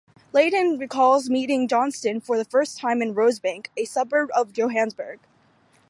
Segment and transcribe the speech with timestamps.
[0.33, 5.19] Leyden recalls meeting Johnston for the first time in Rosebank, a suburb of Johannesburg.